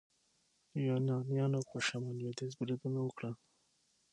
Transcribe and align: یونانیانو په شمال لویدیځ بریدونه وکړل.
یونانیانو 0.87 1.59
په 1.69 1.77
شمال 1.87 2.15
لویدیځ 2.19 2.51
بریدونه 2.59 2.99
وکړل. 3.03 3.33